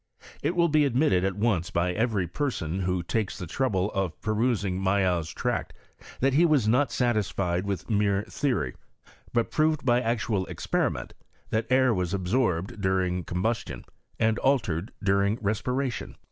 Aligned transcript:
It 0.41 0.55
will 0.55 0.67
bo 0.67 0.79
ndmitted 0.89 1.23
at 1.23 1.35
once 1.35 1.69
by 1.69 1.93
every 1.93 2.25
person 2.27 2.79
who 2.79 3.03
lake* 3.13 3.33
the 3.33 3.45
trouble 3.45 3.91
of 3.91 4.19
perusing 4.19 4.81
Mayow's 4.81 5.29
tract, 5.29 5.73
that 6.21 6.33
he 6.33 6.43
was 6.43 6.67
not 6.67 6.89
sutisticd 6.89 7.65
with 7.65 7.87
mere 7.87 8.23
theory; 8.23 8.73
but 9.31 9.51
prored' 9.51 9.85
by 9.85 10.01
actual 10.01 10.47
experiment 10.47 11.13
that 11.51 11.67
air 11.71 11.93
was 11.93 12.15
absorbed 12.15 12.81
during 12.81 13.23
combustion, 13.23 13.85
and 14.19 14.39
altered 14.39 14.91
during 15.03 15.37
respiration. 15.39 16.15